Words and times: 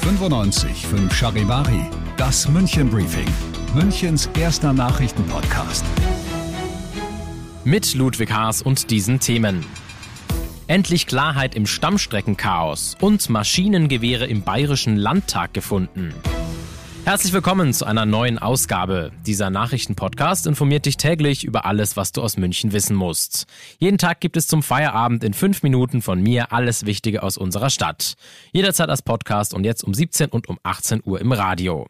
95 0.00 0.86
Charivari, 1.12 1.90
das 2.16 2.48
München 2.48 2.88
Briefing, 2.88 3.28
Münchens 3.74 4.30
erster 4.38 4.72
Nachrichtenpodcast. 4.72 5.84
Mit 7.64 7.94
Ludwig 7.94 8.32
Haas 8.32 8.62
und 8.62 8.90
diesen 8.90 9.20
Themen. 9.20 9.66
Endlich 10.66 11.06
Klarheit 11.06 11.54
im 11.54 11.66
Stammstreckenchaos 11.66 12.96
und 13.02 13.28
Maschinengewehre 13.28 14.26
im 14.26 14.40
Bayerischen 14.42 14.96
Landtag 14.96 15.52
gefunden. 15.52 16.14
Herzlich 17.04 17.34
willkommen 17.34 17.74
zu 17.74 17.84
einer 17.84 18.06
neuen 18.06 18.38
Ausgabe. 18.38 19.12
Dieser 19.26 19.50
Nachrichtenpodcast 19.50 20.46
informiert 20.46 20.86
dich 20.86 20.96
täglich 20.96 21.44
über 21.44 21.66
alles, 21.66 21.98
was 21.98 22.12
du 22.12 22.22
aus 22.22 22.38
München 22.38 22.72
wissen 22.72 22.96
musst. 22.96 23.46
Jeden 23.78 23.98
Tag 23.98 24.20
gibt 24.20 24.38
es 24.38 24.46
zum 24.46 24.62
Feierabend 24.62 25.22
in 25.22 25.34
fünf 25.34 25.62
Minuten 25.62 26.00
von 26.00 26.22
mir 26.22 26.50
alles 26.50 26.86
Wichtige 26.86 27.22
aus 27.22 27.36
unserer 27.36 27.68
Stadt. 27.68 28.14
Jederzeit 28.52 28.88
als 28.88 29.02
Podcast 29.02 29.52
und 29.52 29.64
jetzt 29.64 29.84
um 29.84 29.92
17 29.92 30.30
und 30.30 30.48
um 30.48 30.58
18 30.62 31.02
Uhr 31.04 31.20
im 31.20 31.32
Radio. 31.32 31.86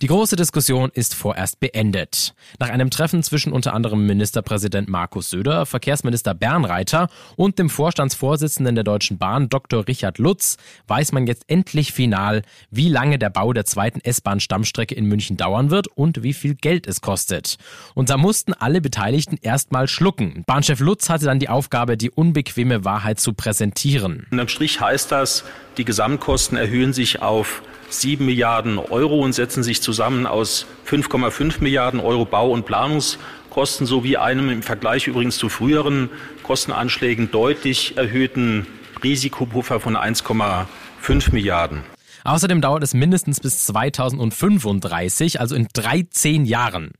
Die 0.00 0.06
große 0.06 0.36
Diskussion 0.36 0.90
ist 0.92 1.14
vorerst 1.14 1.60
beendet. 1.60 2.34
Nach 2.58 2.68
einem 2.68 2.90
Treffen 2.90 3.22
zwischen 3.22 3.52
unter 3.52 3.74
anderem 3.74 4.06
Ministerpräsident 4.06 4.88
Markus 4.88 5.30
Söder, 5.30 5.66
Verkehrsminister 5.66 6.34
Bernreiter 6.34 7.08
und 7.36 7.58
dem 7.58 7.68
Vorstandsvorsitzenden 7.68 8.74
der 8.74 8.84
Deutschen 8.84 9.18
Bahn 9.18 9.48
Dr. 9.48 9.88
Richard 9.88 10.18
Lutz 10.18 10.56
weiß 10.86 11.12
man 11.12 11.26
jetzt 11.26 11.44
endlich 11.48 11.92
final, 11.92 12.42
wie 12.70 12.88
lange 12.88 13.18
der 13.18 13.30
Bau 13.30 13.52
der 13.52 13.64
zweiten 13.64 14.00
S-Bahn-Stammstrecke 14.00 14.94
in 14.94 15.06
München 15.06 15.36
dauern 15.36 15.70
wird 15.70 15.88
und 15.88 16.22
wie 16.22 16.32
viel 16.32 16.54
Geld 16.54 16.86
es 16.86 17.00
kostet. 17.00 17.56
Und 17.94 18.10
da 18.10 18.16
mussten 18.16 18.54
alle 18.54 18.80
Beteiligten 18.80 19.38
erstmal 19.40 19.88
schlucken. 19.88 20.44
Bahnchef 20.46 20.80
Lutz 20.80 21.08
hatte 21.08 21.24
dann 21.24 21.38
die 21.38 21.48
Aufgabe, 21.48 21.96
die 21.96 22.10
unbequeme 22.10 22.84
Wahrheit 22.84 23.20
zu 23.20 23.32
präsentieren. 23.32 24.26
Unterm 24.30 24.48
Strich 24.48 24.80
heißt 24.80 25.10
das, 25.10 25.44
die 25.76 25.84
Gesamtkosten 25.84 26.58
erhöhen 26.58 26.92
sich 26.92 27.22
auf 27.22 27.62
7 27.90 28.24
Milliarden 28.24 28.78
Euro 28.78 29.20
und 29.20 29.32
setzen 29.32 29.62
sich 29.62 29.82
zusammen 29.82 30.26
aus 30.26 30.66
5,5 30.86 31.62
Milliarden 31.62 32.00
Euro 32.00 32.24
Bau- 32.24 32.50
und 32.50 32.66
Planungskosten 32.66 33.86
sowie 33.86 34.16
einem 34.16 34.50
im 34.50 34.62
Vergleich 34.62 35.06
übrigens 35.06 35.38
zu 35.38 35.48
früheren 35.48 36.10
Kostenanschlägen 36.42 37.30
deutlich 37.30 37.96
erhöhten 37.96 38.66
Risikopuffer 39.02 39.80
von 39.80 39.96
1,5 39.96 41.32
Milliarden. 41.32 41.82
Außerdem 42.28 42.60
dauert 42.60 42.82
es 42.82 42.92
mindestens 42.92 43.40
bis 43.40 43.64
2035, 43.64 45.40
also 45.40 45.56
in 45.56 45.66
13 45.72 46.44
Jahren. 46.44 46.90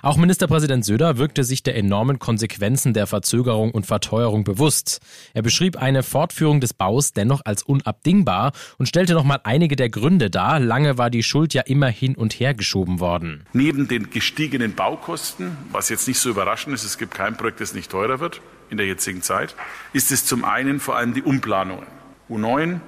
Auch 0.00 0.16
Ministerpräsident 0.16 0.84
Söder 0.84 1.18
wirkte 1.18 1.42
sich 1.42 1.64
der 1.64 1.74
enormen 1.74 2.20
Konsequenzen 2.20 2.94
der 2.94 3.08
Verzögerung 3.08 3.72
und 3.72 3.84
Verteuerung 3.84 4.44
bewusst. 4.44 5.00
Er 5.34 5.42
beschrieb 5.42 5.74
eine 5.74 6.04
Fortführung 6.04 6.60
des 6.60 6.72
Baus 6.72 7.12
dennoch 7.12 7.40
als 7.44 7.64
unabdingbar 7.64 8.52
und 8.78 8.86
stellte 8.86 9.14
nochmal 9.14 9.40
einige 9.42 9.74
der 9.74 9.90
Gründe 9.90 10.30
dar. 10.30 10.60
Lange 10.60 10.96
war 10.96 11.10
die 11.10 11.24
Schuld 11.24 11.52
ja 11.52 11.62
immer 11.62 11.88
hin 11.88 12.14
und 12.14 12.34
her 12.34 12.54
geschoben 12.54 13.00
worden. 13.00 13.42
Neben 13.52 13.88
den 13.88 14.10
gestiegenen 14.10 14.76
Baukosten, 14.76 15.56
was 15.72 15.88
jetzt 15.88 16.06
nicht 16.06 16.20
so 16.20 16.30
überraschend 16.30 16.72
ist, 16.76 16.84
es 16.84 16.96
gibt 16.96 17.12
kein 17.12 17.36
Projekt, 17.36 17.60
das 17.60 17.74
nicht 17.74 17.90
teurer 17.90 18.20
wird 18.20 18.40
in 18.70 18.76
der 18.76 18.86
jetzigen 18.86 19.22
Zeit, 19.22 19.56
ist 19.92 20.12
es 20.12 20.24
zum 20.24 20.44
einen 20.44 20.78
vor 20.78 20.94
allem 20.94 21.12
die 21.12 21.22
Umplanungen. 21.22 21.86
U9, 22.30 22.78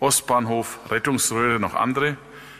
Ostbahnhof, 0.00 0.78
Rettungsröhre, 0.90 1.58
noch 1.58 1.74
andere. 1.74 2.16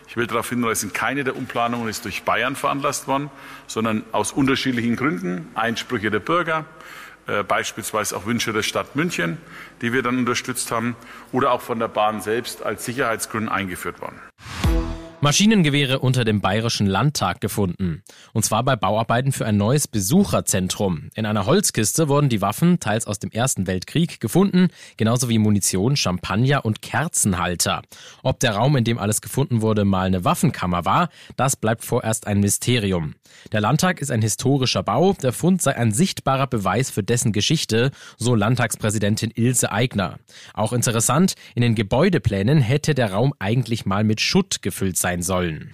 Ich 0.08 0.16
will 0.16 0.26
darauf 0.26 0.48
hinweisen, 0.48 0.92
keine 0.92 1.24
der 1.24 1.36
Umplanungen 1.36 1.88
ist 1.88 2.04
durch 2.04 2.22
Bayern 2.22 2.56
veranlasst 2.56 3.08
worden, 3.08 3.30
sondern 3.66 4.04
aus 4.12 4.32
unterschiedlichen 4.32 4.96
Gründen. 4.96 5.48
Einsprüche 5.54 6.10
der 6.10 6.20
Bürger, 6.20 6.64
äh, 7.26 7.42
beispielsweise 7.42 8.16
auch 8.16 8.24
Wünsche 8.24 8.52
der 8.52 8.62
Stadt 8.62 8.96
München, 8.96 9.38
die 9.82 9.92
wir 9.92 10.02
dann 10.02 10.18
unterstützt 10.18 10.70
haben, 10.70 10.96
oder 11.32 11.50
auch 11.50 11.60
von 11.60 11.78
der 11.78 11.88
Bahn 11.88 12.20
selbst 12.20 12.62
als 12.62 12.84
Sicherheitsgründen 12.84 13.50
eingeführt 13.50 14.00
worden. 14.00 14.20
Maschinengewehre 15.26 15.98
unter 15.98 16.24
dem 16.24 16.40
Bayerischen 16.40 16.86
Landtag 16.86 17.40
gefunden. 17.40 18.04
Und 18.32 18.44
zwar 18.44 18.62
bei 18.62 18.76
Bauarbeiten 18.76 19.32
für 19.32 19.44
ein 19.44 19.56
neues 19.56 19.88
Besucherzentrum. 19.88 21.10
In 21.16 21.26
einer 21.26 21.46
Holzkiste 21.46 22.08
wurden 22.08 22.28
die 22.28 22.42
Waffen, 22.42 22.78
teils 22.78 23.08
aus 23.08 23.18
dem 23.18 23.32
Ersten 23.32 23.66
Weltkrieg, 23.66 24.20
gefunden, 24.20 24.68
genauso 24.96 25.28
wie 25.28 25.38
Munition, 25.38 25.96
Champagner 25.96 26.64
und 26.64 26.80
Kerzenhalter. 26.80 27.82
Ob 28.22 28.38
der 28.38 28.52
Raum, 28.54 28.76
in 28.76 28.84
dem 28.84 28.98
alles 28.98 29.20
gefunden 29.20 29.62
wurde, 29.62 29.84
mal 29.84 30.06
eine 30.06 30.24
Waffenkammer 30.24 30.84
war, 30.84 31.08
das 31.36 31.56
bleibt 31.56 31.84
vorerst 31.84 32.28
ein 32.28 32.38
Mysterium. 32.38 33.16
Der 33.50 33.60
Landtag 33.60 34.00
ist 34.00 34.12
ein 34.12 34.22
historischer 34.22 34.84
Bau, 34.84 35.12
der 35.14 35.32
Fund 35.32 35.60
sei 35.60 35.76
ein 35.76 35.90
sichtbarer 35.90 36.46
Beweis 36.46 36.90
für 36.90 37.02
dessen 37.02 37.32
Geschichte, 37.32 37.90
so 38.16 38.36
Landtagspräsidentin 38.36 39.32
Ilse 39.34 39.72
Aigner. 39.72 40.20
Auch 40.54 40.72
interessant, 40.72 41.34
in 41.56 41.62
den 41.62 41.74
Gebäudeplänen 41.74 42.60
hätte 42.60 42.94
der 42.94 43.12
Raum 43.12 43.34
eigentlich 43.40 43.86
mal 43.86 44.04
mit 44.04 44.20
Schutt 44.20 44.62
gefüllt 44.62 44.96
sein 44.96 45.15
sollen. 45.22 45.70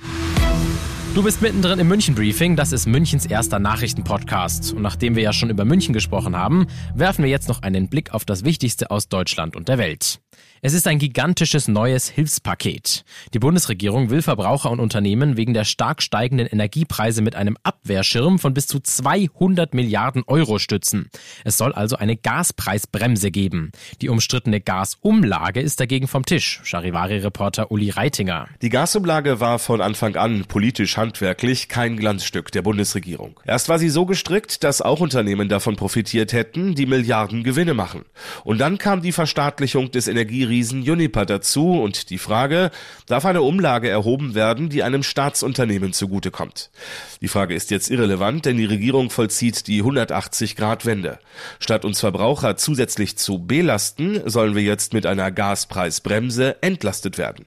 Du 1.15 1.23
bist 1.23 1.43
mittendrin 1.43 1.79
im 1.79 1.89
München 1.89 2.15
Briefing, 2.15 2.57
das 2.57 2.73
ist 2.73 2.87
Münchens 2.87 3.27
erster 3.27 3.59
Nachrichtenpodcast. 3.59 4.73
Und 4.73 4.81
nachdem 4.81 5.15
wir 5.15 5.23
ja 5.23 5.35
schon 5.35 5.51
über 5.51 5.67
München 5.67 5.93
gesprochen 5.93 6.35
haben, 6.35 6.67
werfen 6.95 7.23
wir 7.23 7.31
jetzt 7.31 7.49
noch 7.49 7.61
einen 7.61 7.91
Blick 7.91 8.15
auf 8.15 8.25
das 8.25 8.45
Wichtigste 8.45 8.91
aus 8.91 9.11
Deutschland 9.11 9.55
und 9.55 9.69
der 9.69 9.77
Welt. 9.77 10.23
Es 10.65 10.75
ist 10.75 10.87
ein 10.87 11.01
gigantisches 11.01 11.67
neues 11.67 12.09
Hilfspaket. 12.09 13.05
Die 13.35 13.41
Bundesregierung 13.41 14.11
will 14.11 14.23
Verbraucher 14.23 14.71
und 14.71 14.79
Unternehmen 14.79 15.37
wegen 15.37 15.55
der 15.55 15.65
stark 15.65 16.03
steigenden 16.03 16.47
Energiepreise 16.47 17.21
mit 17.21 17.35
einem 17.35 17.57
Abwehrschirm 17.65 18.39
von 18.39 18.55
bis 18.55 18.69
zu 18.69 18.79
200 18.79 19.75
Milliarden 19.75 20.23
Euro 20.29 20.61
stützen. 20.61 21.11
Es 21.45 21.59
soll 21.59 21.73
also 21.73 21.97
eine 21.97 22.17
Gaspreisbremse 22.17 23.33
geben. 23.33 23.73
Die 24.01 24.09
umstrittene 24.09 24.61
Gasumlage 24.61 25.61
ist 25.61 25.81
dagegen 25.81 26.07
vom 26.07 26.25
Tisch. 26.25 26.61
Charivari-Reporter 26.63 27.73
Uli 27.73 27.91
Reitinger. 27.91 28.49
Die 28.63 28.69
Gasumlage 28.69 29.41
war 29.41 29.59
von 29.59 29.81
Anfang 29.81 30.15
an 30.15 30.45
politisch 30.47 30.97
handwerklich 31.03 31.69
kein 31.69 31.97
Glanzstück 31.97 32.51
der 32.53 32.63
Bundesregierung. 32.63 33.39
Erst 33.45 33.69
war 33.69 33.79
sie 33.79 33.91
so 33.91 34.07
gestrickt, 34.07 34.65
dass 34.65 34.81
auch 34.81 35.01
Unternehmen 35.01 35.49
davon 35.49 35.77
profitiert 35.77 36.33
hätten, 36.33 36.75
die 36.75 36.87
Milliarden 36.87 37.43
Gewinne 37.43 37.75
machen. 37.75 38.05
Und 38.45 38.59
dann 38.59 38.79
kam 38.79 39.03
die 39.03 39.13
Verstaatlichung 39.13 39.91
des 39.91 40.09
Energieriegels 40.09 40.53
Riesen 40.53 40.83
Juniper 40.83 41.25
dazu 41.25 41.81
und 41.81 42.11
die 42.11 42.19
Frage, 42.19 42.71
darf 43.07 43.25
eine 43.25 43.41
Umlage 43.41 43.89
erhoben 43.89 44.35
werden, 44.35 44.69
die 44.69 44.83
einem 44.83 45.03
Staatsunternehmen 45.03 45.95
zugutekommt? 45.95 46.71
Die 47.23 47.29
Frage 47.29 47.55
ist 47.55 47.71
jetzt 47.71 47.91
irrelevant, 47.91 48.45
denn 48.45 48.59
die 48.59 48.67
Regierung 48.67 49.09
vollzieht 49.09 49.67
die 49.67 49.83
180-Grad-Wende. 49.83 51.19
Statt 51.59 51.87
uns 51.87 52.01
Verbraucher 52.01 52.57
zusätzlich 52.57 53.17
zu 53.17 53.39
belasten, 53.39 54.21
sollen 54.29 54.55
wir 54.55 54.63
jetzt 54.63 54.93
mit 54.93 55.07
einer 55.07 55.33
Gaspreisbremse 55.33 56.63
entlastet 56.63 57.17
werden. 57.17 57.47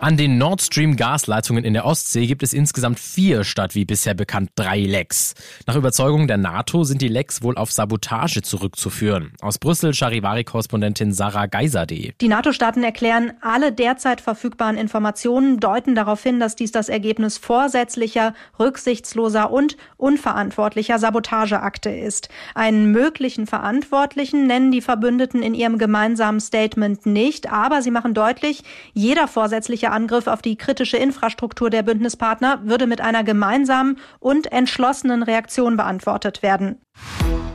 An 0.00 0.16
den 0.16 0.38
Nord 0.38 0.62
Stream 0.62 0.94
Gasleitungen 0.94 1.64
in 1.64 1.74
der 1.74 1.84
Ostsee 1.84 2.28
gibt 2.28 2.44
es 2.44 2.52
insgesamt 2.52 3.00
vier 3.00 3.42
statt 3.42 3.74
wie 3.74 3.84
bisher 3.84 4.14
bekannt 4.14 4.50
drei 4.54 4.78
Lecks. 4.78 5.34
Nach 5.66 5.74
Überzeugung 5.74 6.28
der 6.28 6.36
NATO 6.36 6.84
sind 6.84 7.02
die 7.02 7.08
Lecks 7.08 7.42
wohl 7.42 7.58
auf 7.58 7.72
Sabotage 7.72 8.42
zurückzuführen. 8.42 9.32
Aus 9.40 9.58
Brüssel 9.58 9.92
Charivari-Korrespondentin 9.92 11.12
Sarah 11.12 11.46
Geiserde. 11.46 12.12
Die 12.20 12.28
NATO-Staaten 12.28 12.84
erklären, 12.84 13.32
alle 13.40 13.72
derzeit 13.72 14.20
verfügbaren 14.20 14.76
Informationen 14.76 15.58
deuten 15.58 15.96
darauf 15.96 16.22
hin, 16.22 16.38
dass 16.38 16.54
dies 16.54 16.70
das 16.70 16.88
Ergebnis 16.88 17.36
vorsätzlicher, 17.36 18.34
rücksichtsloser 18.60 19.50
und 19.50 19.76
unverantwortlicher 19.96 21.00
Sabotageakte 21.00 21.90
ist. 21.90 22.28
Einen 22.54 22.92
möglichen 22.92 23.48
Verantwortlichen 23.48 24.46
nennen 24.46 24.70
die 24.70 24.80
Verbündeten 24.80 25.42
in 25.42 25.54
ihrem 25.54 25.76
gemeinsamen 25.76 26.38
Statement 26.38 27.04
nicht, 27.04 27.50
aber 27.50 27.82
sie 27.82 27.90
machen 27.90 28.14
deutlich, 28.14 28.62
jeder 28.94 29.26
vorsätzliche 29.26 29.87
möglicher 29.88 29.92
Angriff 29.92 30.26
auf 30.26 30.42
die 30.42 30.56
kritische 30.56 30.96
Infrastruktur 30.96 31.70
der 31.70 31.82
Bündnispartner 31.82 32.60
würde 32.64 32.86
mit 32.86 33.00
einer 33.00 33.24
gemeinsamen 33.24 33.98
und 34.20 34.52
entschlossenen 34.52 35.22
Reaktion 35.22 35.76
beantwortet 35.76 36.42
werden. 36.42 36.80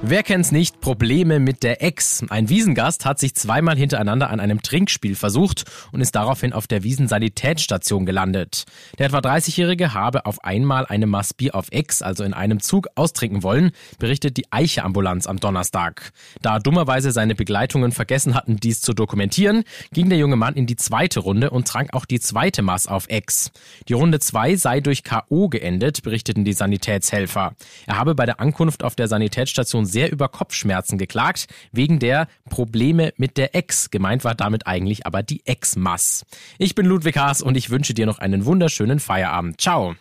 Wer 0.05 0.21
kennt's 0.21 0.51
nicht? 0.51 0.81
Probleme 0.81 1.39
mit 1.39 1.63
der 1.63 1.81
Ex. 1.81 2.25
Ein 2.27 2.49
Wiesengast 2.49 3.05
hat 3.05 3.19
sich 3.19 3.35
zweimal 3.35 3.77
hintereinander 3.77 4.29
an 4.29 4.41
einem 4.41 4.61
Trinkspiel 4.61 5.15
versucht 5.15 5.63
und 5.93 6.01
ist 6.01 6.13
daraufhin 6.13 6.51
auf 6.51 6.67
der 6.67 6.83
Wiesensanitätsstation 6.83 8.05
gelandet. 8.05 8.65
Der 8.99 9.05
etwa 9.05 9.19
30-Jährige 9.19 9.93
habe 9.93 10.25
auf 10.25 10.43
einmal 10.43 10.85
eine 10.87 11.07
Maß 11.07 11.35
Bier 11.35 11.55
auf 11.55 11.71
Ex, 11.71 12.01
also 12.01 12.25
in 12.25 12.33
einem 12.33 12.59
Zug, 12.59 12.89
austrinken 12.95 13.43
wollen, 13.43 13.71
berichtet 13.97 14.35
die 14.35 14.51
Eiche-Ambulanz 14.51 15.25
am 15.25 15.39
Donnerstag. 15.39 16.11
Da 16.41 16.59
dummerweise 16.59 17.13
seine 17.13 17.33
Begleitungen 17.33 17.93
vergessen 17.93 18.35
hatten, 18.35 18.57
dies 18.57 18.81
zu 18.81 18.93
dokumentieren, 18.93 19.63
ging 19.93 20.09
der 20.09 20.17
junge 20.17 20.35
Mann 20.35 20.55
in 20.55 20.67
die 20.67 20.75
zweite 20.75 21.21
Runde 21.21 21.49
und 21.49 21.65
trank 21.65 21.93
auch 21.93 22.03
die 22.03 22.19
zweite 22.19 22.61
Maß 22.61 22.87
auf 22.87 23.07
Ex. 23.07 23.51
Die 23.87 23.93
Runde 23.93 24.19
2 24.19 24.57
sei 24.57 24.81
durch 24.81 25.05
K.O. 25.05 25.47
geendet, 25.47 26.03
berichteten 26.03 26.43
die 26.43 26.51
Sanitätshelfer. 26.51 27.55
Er 27.87 27.97
habe 27.97 28.15
bei 28.15 28.25
der 28.25 28.41
Ankunft 28.41 28.83
auf 28.83 28.95
der 28.95 29.07
Sanitätsstation 29.07 29.92
sehr 29.93 30.11
über 30.11 30.27
Kopfschmerzen 30.27 30.97
geklagt, 30.97 31.47
wegen 31.71 31.99
der 31.99 32.27
Probleme 32.49 33.13
mit 33.15 33.37
der 33.37 33.55
Ex. 33.55 33.89
Gemeint 33.89 34.25
war 34.25 34.35
damit 34.35 34.67
eigentlich 34.67 35.05
aber 35.05 35.23
die 35.23 35.45
Ex-Mass. 35.45 36.25
Ich 36.57 36.75
bin 36.75 36.85
Ludwig 36.85 37.15
Haas 37.15 37.41
und 37.41 37.55
ich 37.55 37.69
wünsche 37.69 37.93
dir 37.93 38.05
noch 38.05 38.19
einen 38.19 38.43
wunderschönen 38.43 38.99
Feierabend. 38.99 39.61
Ciao. 39.61 39.95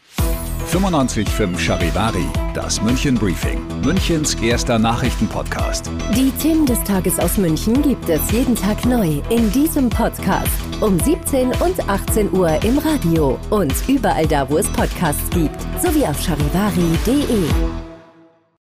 95.5 0.70 1.58
Charivari, 1.58 2.24
das 2.54 2.80
München 2.80 3.16
Briefing, 3.16 3.60
Münchens 3.84 4.34
erster 4.36 4.78
Nachrichtenpodcast. 4.78 5.90
Die 6.16 6.30
Themen 6.40 6.64
des 6.64 6.82
Tages 6.84 7.18
aus 7.18 7.36
München 7.36 7.82
gibt 7.82 8.08
es 8.08 8.30
jeden 8.32 8.54
Tag 8.54 8.84
neu 8.86 9.20
in 9.28 9.52
diesem 9.52 9.90
Podcast. 9.90 10.48
Um 10.80 10.98
17 10.98 11.48
und 11.48 11.88
18 11.88 12.32
Uhr 12.32 12.62
im 12.64 12.78
Radio 12.78 13.38
und 13.50 13.74
überall 13.86 14.26
da, 14.26 14.48
wo 14.48 14.56
es 14.56 14.66
Podcasts 14.68 15.28
gibt, 15.30 15.60
sowie 15.82 16.06
auf 16.06 16.18
charivari.de. 16.22 17.91